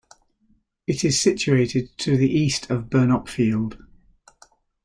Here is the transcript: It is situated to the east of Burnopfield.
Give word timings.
It 0.87 1.03
is 1.05 1.21
situated 1.21 1.95
to 1.99 2.17
the 2.17 2.27
east 2.27 2.71
of 2.71 2.85
Burnopfield. 2.85 3.77